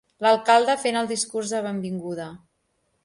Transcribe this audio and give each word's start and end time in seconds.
L'alcalde 0.25 0.75
fent 0.83 0.97
el 1.01 1.11
discurs 1.13 1.53
de 1.57 1.63
benvinguda. 1.67 2.27